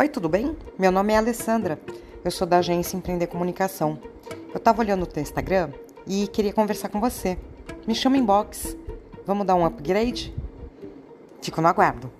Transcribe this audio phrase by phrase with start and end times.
[0.00, 0.56] Oi, tudo bem?
[0.78, 1.78] Meu nome é Alessandra.
[2.24, 3.98] Eu sou da agência Empreender Comunicação.
[4.48, 5.74] Eu estava olhando o teu Instagram
[6.06, 7.36] e queria conversar com você.
[7.86, 8.74] Me chama em box.
[9.26, 10.34] Vamos dar um upgrade?
[11.42, 12.10] Fico no aguardo.